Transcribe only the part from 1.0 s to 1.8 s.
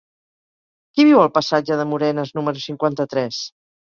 viu al passatge